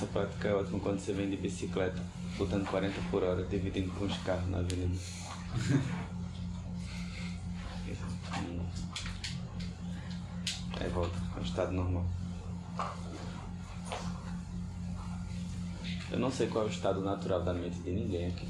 [0.00, 2.02] Essa prática é ótima quando você vem de bicicleta,
[2.38, 4.96] botando 40 por hora, dividindo com os carros na avenida.
[10.80, 12.06] Aí volta ao estado normal.
[16.10, 18.48] Eu não sei qual é o estado natural da mente de ninguém aqui.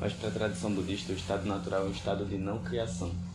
[0.00, 3.33] Mas para a tradição budista, o estado natural é um estado de não criação.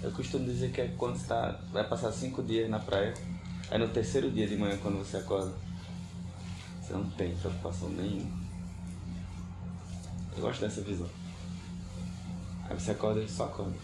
[0.00, 3.12] Eu costumo dizer que é quando você tá, vai passar cinco dias na praia,
[3.68, 5.52] aí no terceiro dia de manhã, quando você acorda,
[6.80, 8.30] você não tem preocupação nenhuma.
[10.36, 11.08] Eu gosto dessa visão.
[12.70, 13.76] Aí você acorda e só acorda.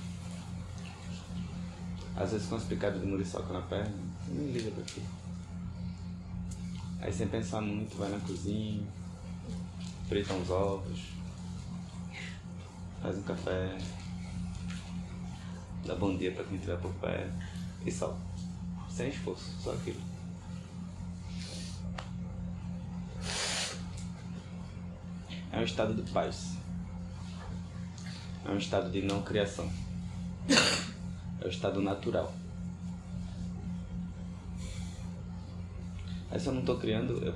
[2.16, 3.92] Às vezes com as picadas de muriçoca na perna,
[4.28, 5.00] nem liga pra quê.
[7.00, 8.86] Aí sem pensar muito, vai na cozinha,
[10.08, 11.00] frita uns ovos,
[13.02, 13.76] faz um café,
[15.84, 17.32] dá bom dia pra quem estiver por perto
[17.84, 18.16] e só.
[18.88, 20.00] Sem esforço, só aquilo.
[25.52, 26.56] É um estado de paz.
[28.44, 29.70] É um estado de não criação.
[31.40, 32.32] É o estado natural.
[36.30, 37.34] Aí se eu não estou criando, eu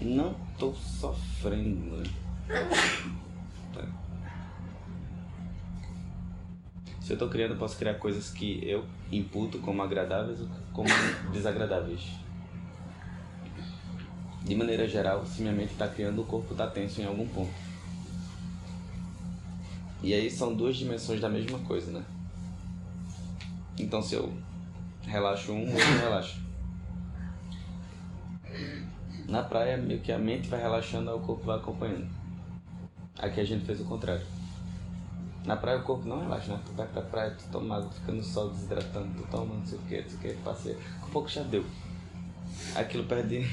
[0.00, 2.02] não estou sofrendo.
[7.12, 10.88] Eu estou criando, eu posso criar coisas que eu imputo como agradáveis ou como
[11.30, 12.00] desagradáveis.
[14.42, 17.52] De maneira geral, se minha mente está criando, o corpo está tenso em algum ponto.
[20.02, 22.02] E aí são duas dimensões da mesma coisa, né?
[23.78, 24.32] Então se eu
[25.02, 26.40] relaxo um, o outro relaxa.
[29.28, 32.08] Na praia, meio que a mente vai relaxando, aí o corpo vai acompanhando.
[33.18, 34.24] Aqui a gente fez o contrário.
[35.44, 36.60] Na praia o corpo não relaxa, né?
[36.64, 39.78] Tu vai pra praia, tu toma água, fica no sol desidratando, tu toma não sei
[39.78, 40.78] o que, não sei o que, passeia.
[41.00, 41.64] Com pouco já deu.
[42.76, 43.44] Aquilo perde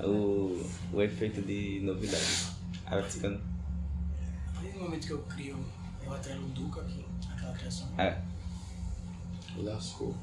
[0.00, 2.48] o, o efeito de novidade.
[2.86, 3.40] Aí vai ficando.
[4.60, 5.64] Desde o momento que eu crio,
[6.04, 7.88] eu atrelo o Duca aqui, aquela criação.
[7.96, 8.20] É.
[9.56, 10.16] Lascou.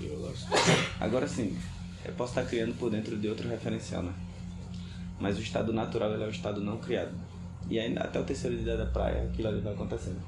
[0.00, 0.58] Eu lascou.
[1.00, 1.58] Agora sim,
[2.04, 4.12] eu posso estar criando por dentro de outro referencial, né?
[5.18, 7.14] Mas o estado natural ele é o estado não criado.
[7.68, 10.20] E aí, até o terceiro dia da praia, aquilo ali vai acontecendo.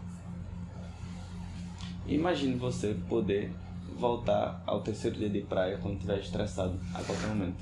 [2.06, 3.52] Imagine você poder
[3.98, 7.56] voltar ao terceiro dia de praia quando estiver estressado a qualquer momento.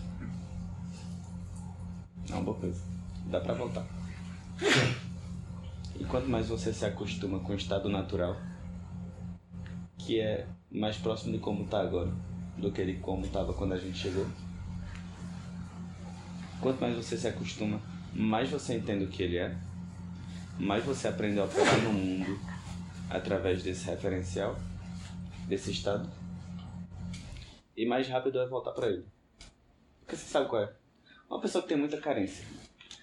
[2.31, 2.83] É uma boa coisa.
[3.27, 3.87] Dá pra voltar.
[5.99, 8.37] E quanto mais você se acostuma com o estado natural,
[9.99, 12.13] que é mais próximo de como tá agora
[12.59, 14.27] do que de como estava quando a gente chegou.
[16.61, 17.81] Quanto mais você se acostuma,
[18.15, 19.57] mais você entende o que ele é,
[20.59, 22.39] mais você aprende a operar no mundo
[23.11, 24.59] através desse referencial,
[25.49, 26.09] desse estado,
[27.77, 29.05] e mais rápido vai voltar para ele.
[30.01, 30.73] Porque você sabe qual é?
[31.29, 32.45] Uma pessoa que tem muita carência.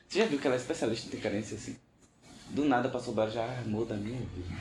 [0.07, 1.77] Você já viu que ela é especialista em ter carência assim?
[2.49, 4.55] Do nada passou o já ah, muda a minha vida.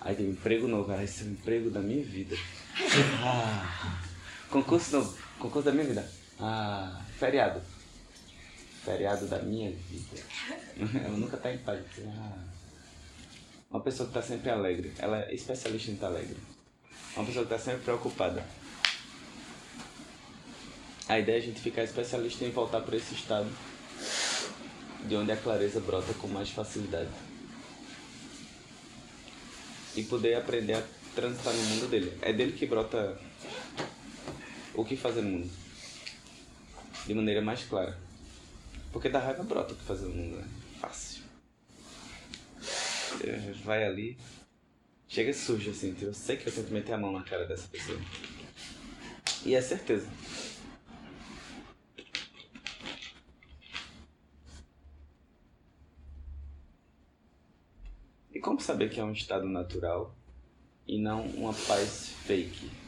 [0.00, 1.02] Aí tem um emprego novo, cara.
[1.02, 2.36] Esse é o emprego da minha vida.
[3.22, 4.00] Ah,
[4.50, 6.08] concurso novo, concurso da minha vida.
[6.40, 7.60] Ah, feriado.
[8.84, 10.22] Feriado da minha vida.
[11.04, 11.84] Ela nunca tá em paz.
[12.06, 12.38] Ah,
[13.70, 14.92] uma pessoa que está sempre alegre.
[14.98, 16.36] Ela é especialista em estar alegre.
[17.16, 18.44] Uma pessoa que está sempre preocupada.
[21.08, 23.50] A ideia é a gente ficar especialista em voltar para esse estado
[25.06, 27.10] de onde a clareza brota com mais facilidade
[29.94, 30.82] e poder aprender a
[31.14, 32.18] transitar no mundo dele.
[32.22, 33.18] É dele que brota
[34.74, 35.63] o que fazer no mundo.
[37.06, 37.98] De maneira mais clara.
[38.92, 40.48] Porque da raiva brota o que fazer no mundo, né?
[40.80, 41.22] Fácil.
[43.64, 44.18] Vai ali,
[45.08, 47.68] chega surge assim, eu sei que eu tenho que meter a mão na cara dessa
[47.68, 47.98] pessoa.
[49.44, 50.08] E é certeza.
[58.32, 60.14] E como saber que é um estado natural
[60.86, 62.83] e não uma paz fake?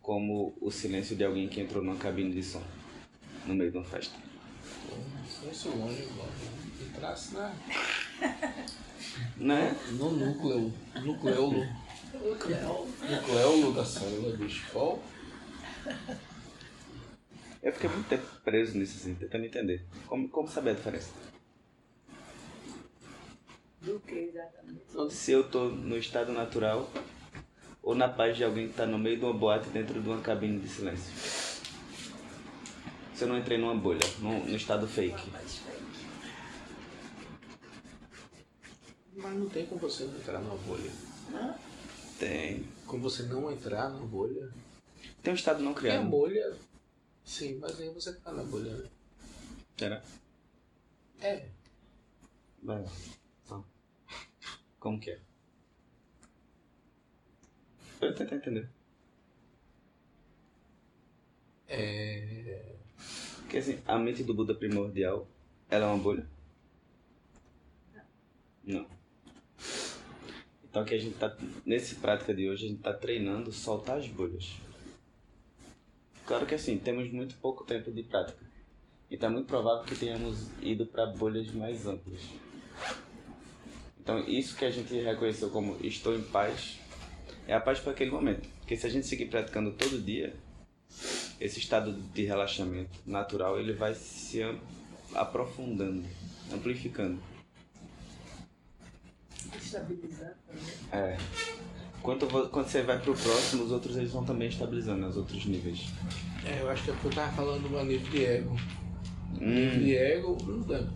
[0.00, 2.62] Como o silêncio de alguém que entrou numa cabine de som
[3.46, 4.16] no meio de uma festa.
[5.50, 6.08] Isso longe,
[6.80, 7.54] entrasse na.
[9.36, 9.76] Né?
[9.92, 10.72] No núcleo.
[11.02, 11.66] Nucleolo.
[12.12, 14.70] Nucleolo da célula, bicho.
[14.72, 15.02] Qual?
[17.62, 19.84] Eu fiquei muito tempo preso nisso, assim, tentando entender.
[20.06, 21.10] Como, como saber a diferença?
[23.80, 25.14] Do que exatamente?
[25.14, 26.90] Se eu tô no estado natural
[27.82, 30.20] ou na paz de alguém que tá no meio de uma boate dentro de uma
[30.20, 31.12] cabine de silêncio.
[33.14, 35.30] Se eu não entrei numa bolha, no, no estado fake.
[39.14, 40.90] Mas não tem como você não entrar numa bolha.
[42.18, 42.64] Tem.
[42.86, 44.50] Como você não entrar na bolha.
[45.22, 46.08] Tem um estado não Porque a criado.
[46.08, 46.56] bolha.
[47.24, 48.88] Sim, mas aí você tá na bolha, né?
[49.78, 50.02] Será?
[51.20, 51.46] É.
[52.62, 52.90] Vai lá.
[53.44, 53.64] Então,
[54.78, 55.20] Como que é?
[58.00, 58.68] Eu tentar entender.
[61.68, 62.74] É.
[63.40, 65.26] Porque assim, a mente do Buda primordial,
[65.68, 66.26] ela é uma bolha?
[68.64, 68.86] Não.
[70.64, 71.36] Então aqui a gente tá,
[71.66, 74.56] nesse prática de hoje, a gente tá treinando soltar as bolhas.
[76.24, 78.38] Claro que assim, temos muito pouco tempo de prática.
[79.10, 82.20] Então é muito provável que tenhamos ido para bolhas mais amplas.
[84.00, 86.78] Então isso que a gente reconheceu como estou em paz,
[87.50, 88.48] é a paz para aquele momento.
[88.60, 90.34] Porque se a gente seguir praticando todo dia,
[91.40, 94.40] esse estado de relaxamento natural ele vai se
[95.14, 96.04] aprofundando,
[96.52, 97.18] amplificando.
[99.60, 100.62] Estabilizar também.
[100.92, 101.18] É.
[102.02, 105.86] Quando, quando você vai pro próximo, os outros eles vão também estabilizando, os outros níveis.
[106.46, 108.56] É, eu acho que é porque eu tava falando do nível de ego.
[109.40, 110.36] Nível Hum, de ego,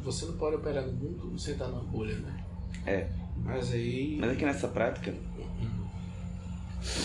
[0.03, 2.45] você não pode operar no mundo sem estar numa bolha, né?
[2.87, 3.09] é.
[3.37, 4.17] Mas aí.
[4.21, 5.13] Mas aqui nessa prática,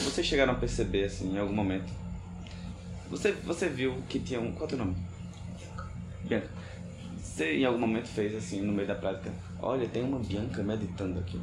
[0.04, 1.92] vocês chegaram a perceber, assim, em algum momento.
[3.10, 4.52] Você, você viu que tinha um.
[4.52, 4.96] Qual é o teu nome?
[6.24, 6.50] Bianca.
[7.22, 9.32] Você em algum momento fez, assim, no meio da prática.
[9.62, 11.42] Olha, tem uma Bianca meditando aqui.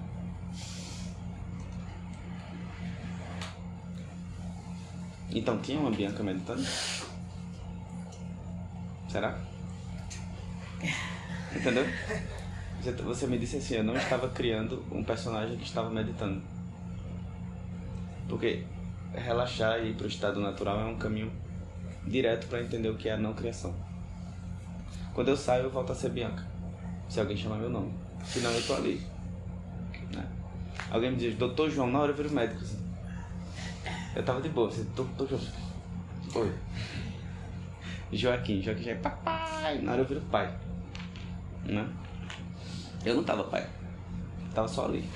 [5.31, 6.65] Então tinha uma Bianca meditando?
[9.09, 9.39] Será?
[11.55, 11.85] Entendeu?
[13.05, 16.43] Você, me disse assim, eu não estava criando um personagem que estava meditando.
[18.29, 18.65] Porque
[19.15, 21.31] relaxar e ir para o estado natural é um caminho
[22.07, 23.75] direto para entender o que é a não criação.
[25.15, 26.45] Quando eu saio, eu volto a ser Bianca.
[27.09, 27.93] Se alguém chamar meu nome.
[28.25, 29.01] Senão eu tô ali.
[30.13, 30.27] né?
[30.91, 32.63] Alguém me diz, doutor João, na hora eu viro médico.
[34.15, 35.41] Eu tava de boa, assim, doutor João.
[36.35, 36.55] Oi.
[38.13, 39.79] Joaquim, Joaquim já é papai.
[39.79, 40.55] Na hora eu viro pai.
[41.65, 41.89] Né?
[43.05, 43.67] Eu não tava pai.
[44.55, 45.09] Tava só ali.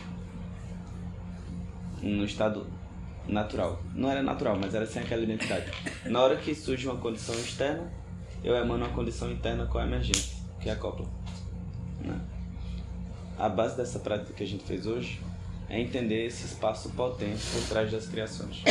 [2.03, 2.67] No estado
[3.31, 3.81] natural.
[3.95, 5.71] Não era natural, mas era sem aquela identidade.
[6.07, 7.91] Na hora que surge uma condição externa,
[8.43, 11.07] eu emano uma condição interna com a emergência, que é a copla.
[12.01, 12.19] Né?
[13.39, 15.21] A base dessa prática que a gente fez hoje
[15.69, 18.63] é entender esse espaço potente por trás das criações.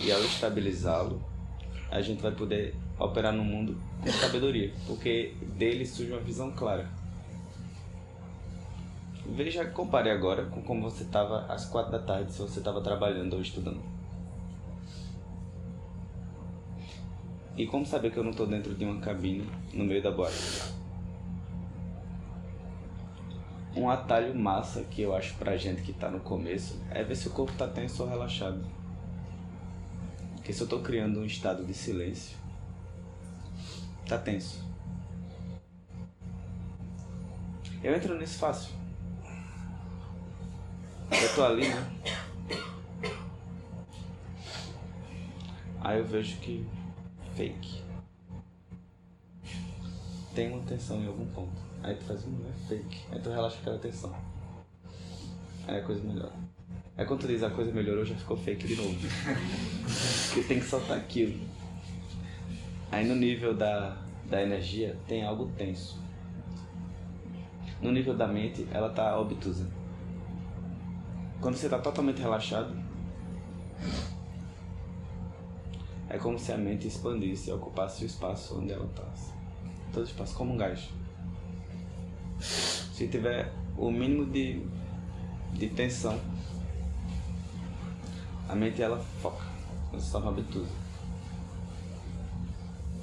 [0.00, 1.22] E ao estabilizá-lo,
[1.90, 6.88] a gente vai poder operar no mundo com sabedoria, porque dele surge uma visão clara.
[9.38, 13.34] Veja, compare agora com como você estava às quatro da tarde, se você estava trabalhando
[13.34, 13.80] ou estudando.
[17.56, 20.74] E como saber que eu não estou dentro de uma cabine no meio da boate?
[23.76, 27.28] Um atalho massa que eu acho pra gente que tá no começo é ver se
[27.28, 28.66] o corpo tá tenso ou relaxado.
[30.34, 32.36] Porque se eu tô criando um estado de silêncio,
[34.04, 34.66] tá tenso.
[37.84, 38.77] Eu entro nisso fácil.
[41.10, 41.90] Eu tô ali, né?
[45.80, 46.66] Aí eu vejo que
[47.34, 47.82] fake.
[50.34, 51.60] Tem uma tensão em algum ponto.
[51.82, 52.98] Aí tu faz um é fake.
[53.10, 54.14] Aí tu relaxa aquela tensão.
[55.66, 56.32] Aí a coisa melhora.
[56.96, 58.94] Aí quando tu diz a coisa melhorou, já ficou fake de novo.
[60.28, 61.40] Porque tem que soltar aquilo.
[62.90, 63.96] Aí no nível da,
[64.28, 66.02] da energia tem algo tenso.
[67.80, 69.77] No nível da mente, ela tá obtusa.
[71.40, 72.76] Quando você tá totalmente relaxado,
[76.08, 79.04] é como se a mente expandisse e ocupasse o espaço onde ela está.
[79.92, 80.88] Todo espaço, como um gás.
[82.40, 84.66] Se tiver o mínimo de,
[85.52, 86.18] de tensão,
[88.48, 89.44] a mente ela foca.
[89.92, 90.72] Ela se torna obtusa.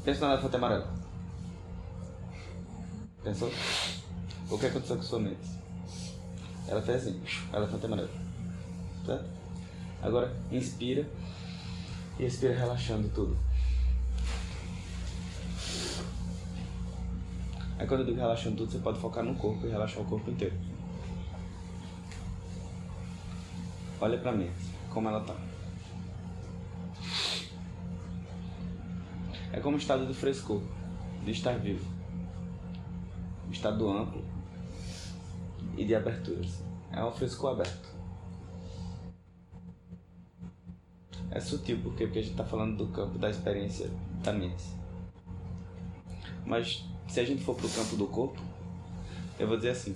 [0.03, 0.87] Pensa na elefante amarelo.
[3.23, 3.51] Pensou?
[4.49, 5.49] O que aconteceu com sua mente?
[6.67, 7.21] Ela fez assim,
[7.53, 8.24] elefante amarelo.
[9.05, 9.25] Certo?
[10.01, 11.07] Agora, inspira
[12.19, 13.37] e expira relaxando tudo.
[17.77, 20.31] Aí quando eu digo relaxando tudo, você pode focar no corpo e relaxar o corpo
[20.31, 20.55] inteiro.
[23.99, 24.53] Olha pra mente,
[24.89, 25.35] como ela tá.
[29.51, 30.61] É como um estado de frescor,
[31.23, 31.85] de estar vivo.
[33.47, 34.23] Um estado amplo
[35.77, 36.41] e de abertura.
[36.41, 36.63] assim.
[36.91, 37.94] É um frescor aberto.
[41.35, 41.77] É sutil?
[41.83, 43.91] Porque a gente está falando do campo da experiência
[44.23, 44.63] da mente.
[46.45, 48.41] Mas se a gente for pro campo do corpo,
[49.37, 49.93] eu vou dizer assim: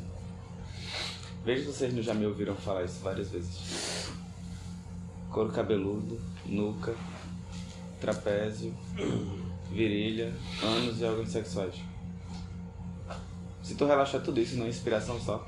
[1.46, 4.12] Veja se vocês já me ouviram falar isso várias vezes.
[5.32, 6.94] Couro cabeludo, nuca,
[8.02, 8.76] trapézio,
[9.72, 11.76] virilha, ânus e órgãos sexuais.
[13.64, 15.48] Se tu relaxar tudo isso numa inspiração só,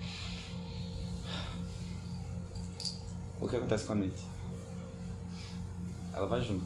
[3.42, 4.31] o que acontece com a mente?
[6.22, 6.64] Ela vai junto,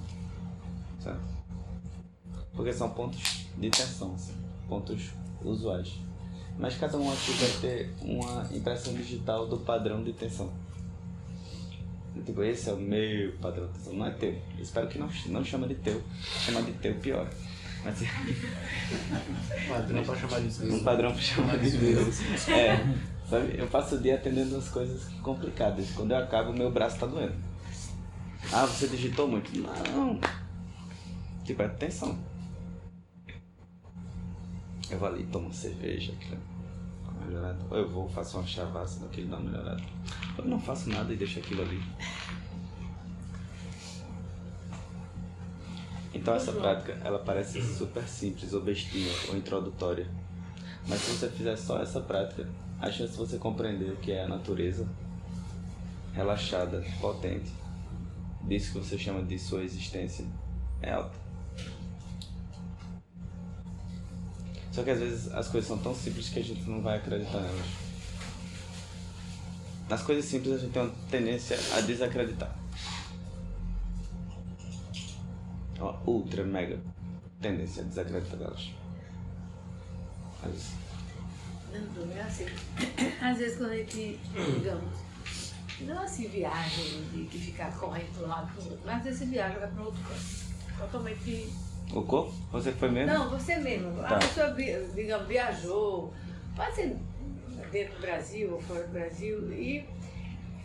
[1.02, 1.22] certo?
[2.54, 4.34] Porque são pontos de tensão, assim,
[4.68, 5.94] pontos usuais.
[6.60, 10.52] Mas cada um aqui vai ter uma impressão digital do padrão de tensão.
[12.26, 14.32] Tipo, esse é o meu padrão de tensão, não é teu.
[14.58, 17.30] Eu espero que não, não chama de teu, chama de teu pior.
[17.86, 18.00] Mas,
[19.70, 20.82] Padrão pra chamar de um Deus.
[20.82, 22.20] padrão pra chamar de Deus.
[22.50, 22.76] É,
[23.30, 23.58] sabe?
[23.58, 25.92] Eu passo o dia atendendo as coisas complicadas.
[25.92, 27.55] Quando eu acabo, meu braço tá doendo.
[28.54, 29.52] Ah, você digitou muito?
[29.58, 30.20] Não.
[31.44, 32.18] Tipo, é tensão.
[34.90, 37.66] Eu vou ali, tomo uma cerveja, aquilo é melhorado.
[37.70, 39.84] Ou eu vou, faço uma chavassa daquele dá uma melhorada.
[40.38, 41.82] Ou eu não faço nada e deixo aquilo ali.
[46.14, 50.08] Então essa prática, ela parece super simples, ou bestinha, ou introdutória.
[50.88, 52.48] Mas se você fizer só essa prática,
[52.80, 54.88] a chance de você compreender o que é a natureza
[56.14, 57.52] relaxada, potente,
[58.48, 60.26] disso que você chama de sua existência,
[60.82, 61.18] é alta.
[64.72, 67.40] Só que às vezes as coisas são tão simples que a gente não vai acreditar
[67.40, 67.66] nelas.
[69.88, 72.54] Nas coisas simples a gente tem uma tendência a desacreditar.
[75.80, 76.80] Uma ultra mega
[77.40, 78.72] tendência a desacreditar delas.
[80.44, 80.74] Mas,
[81.72, 82.46] Não, é assim.
[83.22, 84.20] Às vezes quando a gente,
[84.58, 85.05] digamos,
[85.82, 89.04] não assim viagem de que ficar correndo para um lado para o outro, mas às
[89.04, 90.46] vezes você viaja vai para outro canto.
[90.80, 91.50] Totalmente.
[91.94, 92.34] o corpo?
[92.52, 93.14] Você foi mesmo?
[93.14, 93.92] Não, você mesmo.
[94.02, 94.16] Tá.
[94.16, 94.56] A pessoa,
[94.94, 96.14] digamos, viajou,
[96.56, 96.98] pode ser
[97.72, 99.86] dentro do Brasil ou fora do Brasil, e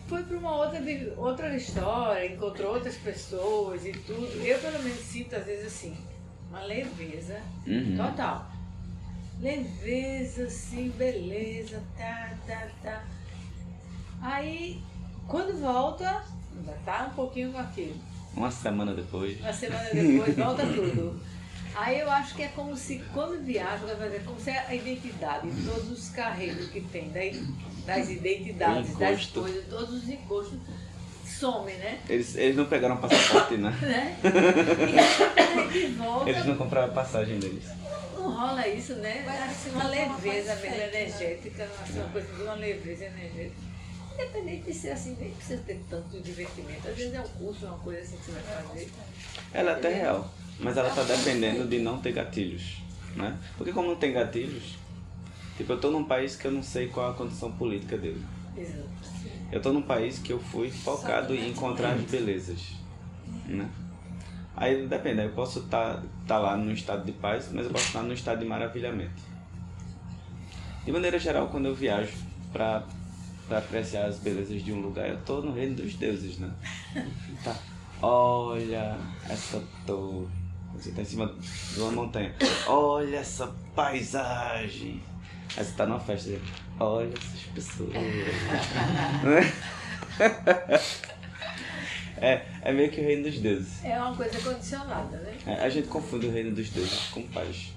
[0.07, 0.81] foi para uma outra,
[1.17, 4.45] outra história, encontrou outras pessoas e tudo.
[4.45, 5.97] Eu pelo menos sinto às vezes assim,
[6.49, 7.95] uma leveza Uhum.
[7.95, 8.51] Total.
[9.39, 13.03] Leveza, assim, beleza, tá, tá, tá.
[14.21, 14.81] Aí,
[15.27, 16.23] quando volta,
[16.55, 17.95] ainda tá um pouquinho com aquilo.
[18.35, 19.39] Uma semana depois.
[19.39, 21.21] Uma semana depois, volta tudo.
[21.75, 25.47] Aí eu acho que é como se, quando viaja, vai fazer como se a identidade,
[25.65, 27.41] todos os carregos que tem, daí-
[27.85, 30.59] das identidades, das coisas, todos os encostos,
[31.25, 31.99] somem, né?
[32.09, 33.71] Eles, eles não pegaram passaporte, né?
[33.81, 34.17] né?
[35.73, 37.63] E volta, Eles não compraram a passagem deles.
[38.15, 39.23] Não rola isso, né?
[39.63, 40.97] Se uma leveza mesmo certa.
[40.97, 43.71] energética, uma coisa de uma leveza energética.
[44.13, 46.87] Independente de ser assim, nem precisa ter tanto divertimento.
[46.87, 48.91] Às vezes é um curso, uma coisa assim que você vai fazer.
[49.53, 52.81] Ela é até real, mas ela tá dependendo de não ter gatilhos,
[53.15, 53.37] né?
[53.57, 54.77] Porque como não tem gatilhos,
[55.57, 58.23] tipo, eu tô num país que eu não sei qual a condição política dele.
[58.57, 58.89] Exato.
[59.51, 62.73] Eu tô num país que eu fui focado em encontrar as belezas,
[63.45, 63.69] né?
[64.55, 68.01] Aí depende, eu posso estar tá, lá num estado de paz, mas eu posso estar
[68.03, 69.21] num estado de maravilhamento.
[70.85, 72.13] De maneira geral, quando eu viajo
[72.51, 72.83] para
[73.51, 76.49] para apreciar as belezas de um lugar, eu tô no reino dos deuses, né?
[77.43, 77.53] Tá.
[78.01, 78.97] Olha
[79.29, 80.29] essa torre.
[80.73, 81.35] Você tá em cima
[81.73, 82.33] de uma montanha.
[82.65, 85.03] Olha essa paisagem.
[85.57, 86.29] Aí você tá numa festa.
[86.29, 86.39] e,
[86.79, 87.91] Olha essas pessoas.
[92.17, 93.83] é, é meio que o reino dos deuses.
[93.83, 95.37] É uma coisa condicionada, né?
[95.45, 97.73] É, a gente confunde o reino dos deuses com paz.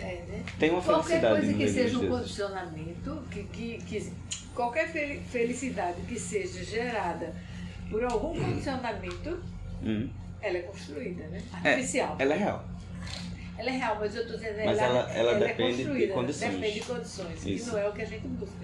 [0.00, 0.42] É, né?
[0.58, 4.12] Tem uma Qualquer felicidade coisa no que seja um condicionamento, que, que, que
[4.54, 7.34] qualquer fel- felicidade que seja gerada
[7.90, 9.42] por algum condicionamento,
[9.82, 10.08] Hum.
[10.42, 11.40] ela é construída, né?
[11.64, 12.16] É, Artificial.
[12.18, 12.64] ela é real.
[13.58, 16.52] Ela é real, mas eu estou dizendo Mas ela- ela é depende de construída, condições.
[16.54, 17.46] Depende de condições.
[17.46, 17.68] Isso.
[17.68, 18.56] E não é o que a gente busca.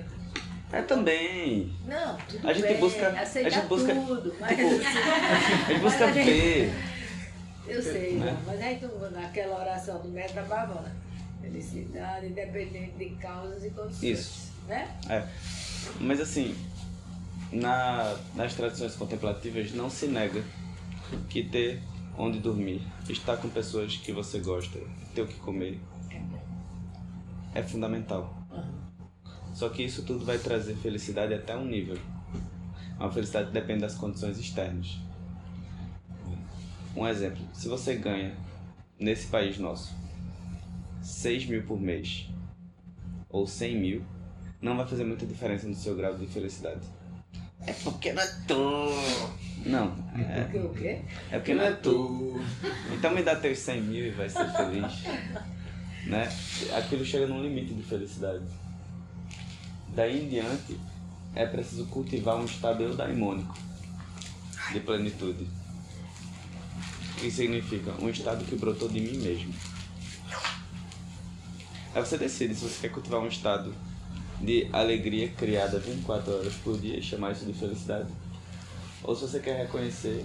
[0.72, 1.72] É também.
[1.86, 6.06] Não, tudo A gente bem, busca- a gente busca, tudo, mas tipo, A gente busca
[6.08, 6.72] ver.
[7.68, 8.36] eu sei, né?
[8.46, 10.94] mas aí tu, naquela oração do Meta Bhavana,
[11.40, 14.02] felicidade independente de causas e condições.
[14.02, 14.52] Isso.
[14.66, 14.96] Né?
[15.08, 15.28] É.
[16.00, 16.56] Mas assim,
[17.52, 20.42] na, nas tradições contemplativas não se nega
[21.28, 21.80] que ter
[22.18, 24.78] onde dormir, estar com pessoas que você gosta,
[25.14, 25.78] ter o que comer,
[27.54, 28.34] é fundamental.
[29.54, 31.98] Só que isso tudo vai trazer felicidade até um nível.
[32.98, 34.98] Uma felicidade depende das condições externas.
[36.94, 38.34] Um exemplo, se você ganha
[38.98, 39.94] nesse país nosso
[41.06, 42.28] 6 mil por mês
[43.30, 44.02] ou 100 mil,
[44.60, 46.80] não vai fazer muita diferença no seu grau de felicidade.
[47.66, 48.88] É porque não é tu.
[49.64, 51.02] Não, é, Porque o quê?
[51.30, 52.40] é porque não é tu.
[52.92, 55.02] Então me dá teus 100 mil e vai ser feliz.
[56.06, 56.28] né?
[56.76, 58.44] Aquilo chega num limite de felicidade.
[59.94, 60.78] Daí em diante,
[61.34, 63.56] é preciso cultivar um estado eudaimônico
[64.72, 65.44] de plenitude.
[67.12, 67.92] O que significa?
[68.00, 69.52] Um estado que brotou de mim mesmo.
[71.96, 73.74] Aí você decide se você quer cultivar um estado
[74.38, 78.12] de alegria criada 24 horas por dia e chamar isso de felicidade.
[79.02, 80.22] Ou se você quer reconhecer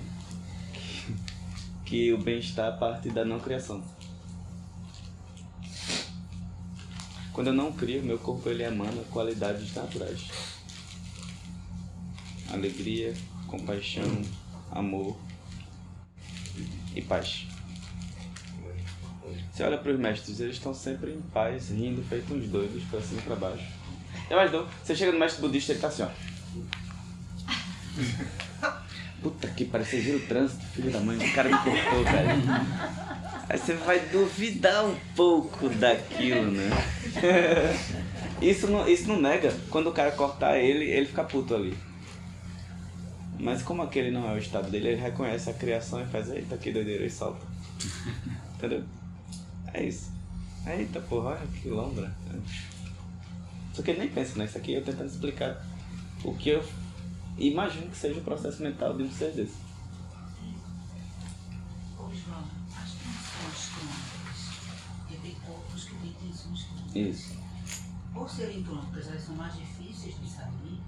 [0.73, 1.15] que,
[1.85, 3.81] que o bem-estar parte da não criação.
[7.31, 10.27] Quando eu não crio, meu corpo ele emana qualidades naturais.
[12.51, 13.13] Alegria,
[13.47, 14.21] compaixão,
[14.73, 15.15] amor
[16.93, 17.50] e paz.
[19.51, 23.01] Você olha para os mestres, eles estão sempre em paz, rindo, feito uns doidos, para
[23.01, 23.67] cima e para baixo.
[24.29, 24.67] É mais não.
[24.83, 26.07] Você chega no mestre budista, ele tá assim, ó.
[29.21, 32.41] Puta que pariu, você vira o trânsito, filho da mãe, o cara me cortou, velho.
[33.47, 36.69] Aí você vai duvidar um pouco daquilo, né?
[38.41, 39.53] Isso não, isso não nega.
[39.69, 41.77] Quando o cara cortar ele, ele fica puto ali.
[43.39, 46.57] Mas como aquele não é o estado dele, ele reconhece a criação e faz, eita
[46.57, 47.45] que doideira, e solta.
[48.57, 48.83] Entendeu?
[49.73, 50.11] É isso.
[50.65, 52.13] Eita porra, olha que lombra.
[53.73, 55.65] Só que ele nem pensa nisso aqui, eu tentando explicar
[56.23, 56.63] o que eu
[57.37, 59.71] imagino que seja o processo mental de um ser desse.
[66.93, 67.37] Isso.
[68.13, 70.81] Por serem crônicas, elas são mais difíceis de sair,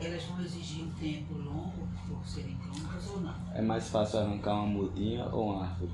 [0.00, 3.34] elas vão exigir um tempo longo por serem crônicas ou não?
[3.52, 5.92] É mais fácil arrancar uma mudinha ou uma árvore?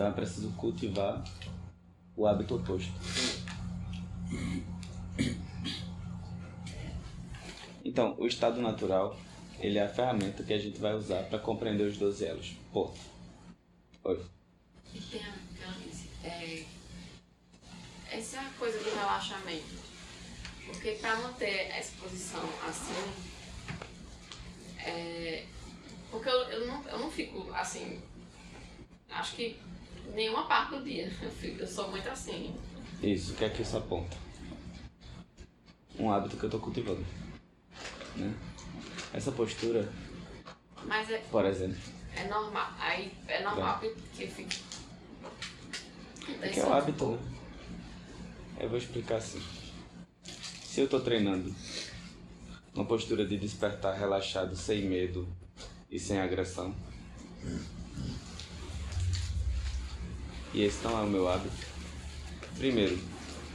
[0.00, 1.22] Então é preciso cultivar
[2.16, 2.90] o hábito oposto.
[7.84, 9.14] Então, o estado natural,
[9.58, 12.56] ele é a ferramenta que a gente vai usar para compreender os 12 elos.
[12.72, 12.98] Ponto.
[14.04, 14.24] Oi.
[16.24, 16.64] É,
[18.10, 19.74] essa é a coisa do relaxamento.
[20.64, 23.12] Porque para manter essa posição assim,
[24.78, 25.44] é,
[26.10, 28.00] porque eu, eu, não, eu não fico assim,
[29.10, 29.60] acho que
[30.14, 31.10] nenhuma parte do dia.
[31.22, 32.54] Eu, fico, eu sou muito assim.
[33.02, 34.16] Isso, o que é que isso aponta?
[35.98, 37.04] Um hábito que eu estou cultivando.
[38.16, 38.34] Né?
[39.12, 39.88] Essa postura,
[40.84, 41.78] Mas é, por exemplo,
[42.14, 42.72] é normal.
[42.78, 44.58] Aí é normal que, que fique.
[46.40, 47.18] é que é o hábito, né?
[48.60, 49.42] Eu vou explicar assim.
[50.62, 51.54] Se eu estou treinando
[52.74, 55.26] uma postura de despertar relaxado, sem medo
[55.90, 56.74] e sem agressão,
[60.52, 61.66] e esse não é o meu hábito,
[62.58, 62.98] primeiro,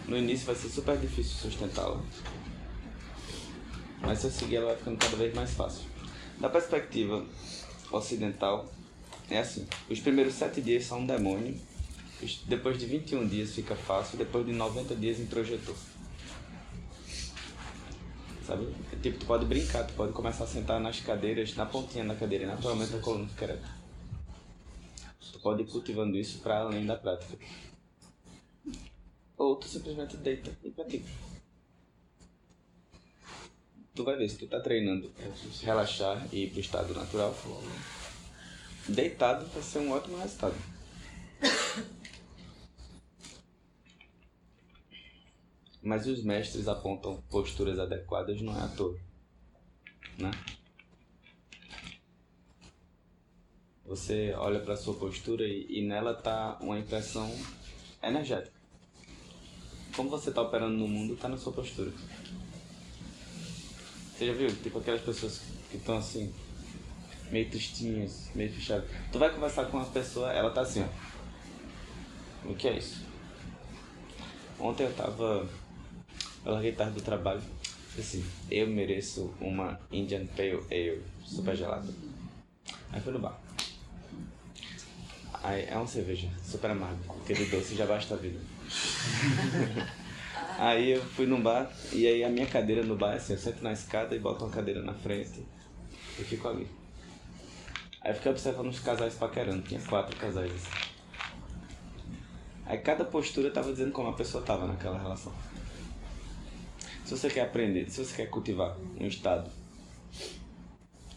[0.08, 2.02] no início vai ser super difícil sustentá-la.
[4.02, 5.84] Mas se eu seguir, ela vai ficando cada vez mais fácil.
[6.40, 7.26] Da perspectiva
[7.92, 8.72] ocidental,
[9.30, 11.60] é assim: os primeiros sete dias são um demônio,
[12.48, 15.76] depois de 21 dias fica fácil, depois de 90 dias introjetor.
[18.46, 18.68] Sabe?
[18.94, 22.16] É Tipo, tu pode brincar, tu pode começar a sentar nas cadeiras, na pontinha da
[22.16, 23.75] cadeira, naturalmente a coluna fica reta.
[25.46, 27.38] Pode ir cultivando isso para além da prática.
[29.38, 31.08] Ou tu simplesmente deita e pratica.
[33.94, 35.14] Tu vai ver, se tu tá treinando
[35.62, 37.32] relaxar e ir pro estado natural,
[38.90, 40.56] deitado vai ser um ótimo resultado.
[45.80, 49.00] Mas os mestres apontam posturas adequadas não é à toa.
[50.18, 50.32] Né?
[53.88, 57.32] Você olha para sua postura e, e nela tá uma impressão
[58.02, 58.56] energética.
[59.96, 61.92] Como você tá operando no mundo, tá na sua postura.
[64.12, 64.48] Você já viu?
[64.48, 66.34] Tipo aquelas pessoas que estão assim,
[67.30, 68.90] meio tristinhas, meio fechadas.
[69.12, 72.50] Tu vai conversar com uma pessoa, ela tá assim, ó.
[72.50, 73.06] O que é isso?
[74.60, 75.48] Ontem eu tava.
[76.44, 77.42] Eu larguei tarde do trabalho.
[77.98, 81.88] Assim, eu mereço uma Indian Pale Ale super gelada.
[82.92, 83.45] Aí fui no bar.
[85.46, 88.40] Aí é uma cerveja super amarga, porque de doce já basta a vida.
[90.58, 93.40] Aí eu fui num bar e aí a minha cadeira no bar é assim, eu
[93.40, 95.46] sento na escada e boto uma cadeira na frente
[96.18, 96.68] e fico ali.
[98.02, 100.70] Aí eu fiquei observando os casais paquerando, tinha quatro casais assim.
[102.66, 105.34] Aí cada postura tava dizendo como a pessoa tava naquela relação.
[107.04, 109.52] Se você quer aprender, se você quer cultivar um estado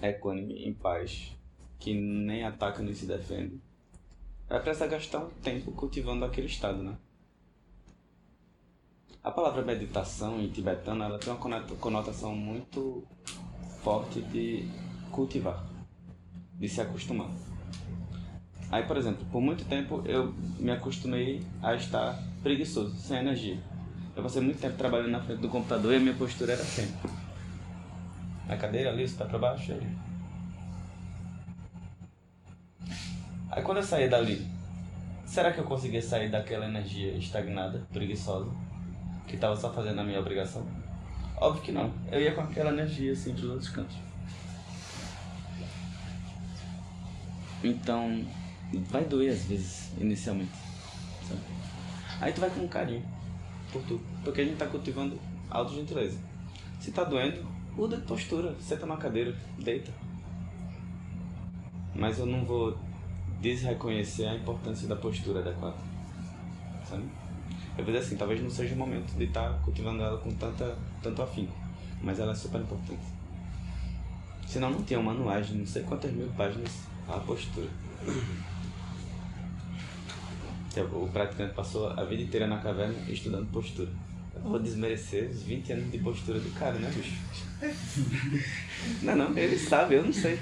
[0.03, 1.33] equânime, em paz,
[1.79, 3.68] que nem ataca nem se defende,
[4.49, 6.97] vai precisar gastar um tempo cultivando aquele estado, né?
[9.23, 13.05] A palavra meditação em tibetano ela tem uma conota- conotação muito
[13.83, 14.67] forte de
[15.11, 15.65] cultivar,
[16.55, 17.31] de se acostumar.
[18.71, 23.59] Aí, por exemplo, por muito tempo eu me acostumei a estar preguiçoso, sem energia.
[24.15, 26.93] Eu passei muito tempo trabalhando na frente do computador e a minha postura era assim.
[28.49, 29.73] A cadeira ali, está para baixo.
[33.59, 34.47] Aí quando eu saí dali,
[35.27, 38.49] será que eu conseguia sair daquela energia estagnada, preguiçosa,
[39.27, 40.65] que estava só fazendo a minha obrigação?
[41.37, 41.93] Óbvio que não.
[42.09, 43.97] Eu ia com aquela energia assim para os outros cantos.
[47.65, 48.25] Então,
[48.91, 50.53] vai doer às vezes, inicialmente.
[51.29, 51.41] Sabe?
[52.21, 53.05] Aí tu vai com carinho
[53.73, 54.05] por tudo.
[54.23, 55.19] Porque a gente tá cultivando
[55.51, 56.17] autogentileza.
[56.79, 57.45] Se tá doendo,
[57.75, 59.91] muda de postura, senta na cadeira, deita.
[61.93, 62.79] Mas eu não vou
[63.41, 65.77] desreconhecer a importância da postura adequada.
[66.89, 67.05] Sabe?
[67.77, 70.33] Eu vou dizer assim, talvez não seja o momento de estar tá cultivando ela com
[70.33, 71.55] tanta, tanto afinco.
[72.03, 73.03] Mas ela é super importante.
[74.47, 76.73] Senão não tinha um manuais de não sei quantas mil páginas
[77.07, 77.69] a postura.
[80.93, 83.91] O praticante passou a vida inteira na caverna estudando postura.
[84.35, 87.17] Eu vou desmerecer os 20 anos de postura do cara, né, bicho?
[89.03, 90.39] Não, não, ele sabe, eu não sei.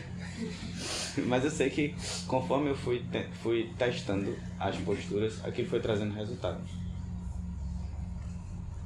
[1.26, 1.94] Mas eu sei que
[2.26, 6.60] conforme eu fui, te fui testando as posturas, aquilo foi trazendo resultado.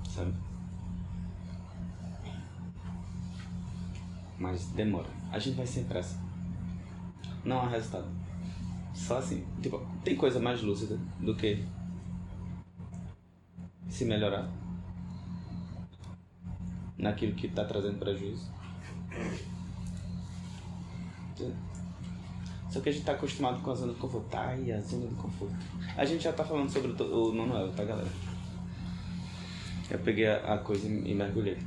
[0.09, 0.33] Sabe?
[4.38, 5.09] Mas demora.
[5.31, 6.19] A gente vai sem pressa.
[7.45, 8.09] Não há resultado.
[8.95, 9.45] Só assim.
[9.62, 11.64] Tipo, tem coisa mais lúcida do que
[13.88, 14.49] se melhorar
[16.97, 18.51] naquilo que está trazendo prejuízo.
[22.70, 24.35] Só que a gente está acostumado com a zona de conforto.
[24.37, 25.54] Ai, a zona de conforto.
[25.96, 28.09] A gente já está falando sobre o, o Manuel, tá, galera?
[29.90, 31.59] Eu peguei a, a coisa e mergulhei.